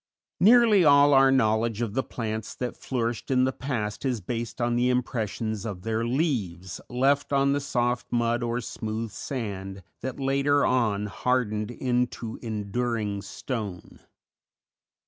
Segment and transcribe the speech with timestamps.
[0.39, 4.75] Nearly all our knowledge of the plants that flourished in the past is based on
[4.75, 10.65] the impressions of their leaves left on the soft mud or smooth sand that later
[10.65, 13.99] on hardened into enduring stone.